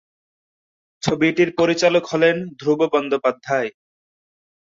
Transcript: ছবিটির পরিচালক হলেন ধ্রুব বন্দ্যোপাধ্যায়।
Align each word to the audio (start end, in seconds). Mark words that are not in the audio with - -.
ছবিটির 1.03 1.49
পরিচালক 1.57 2.03
হলেন 2.05 2.35
ধ্রুব 2.59 2.79
বন্দ্যোপাধ্যায়। 2.93 3.69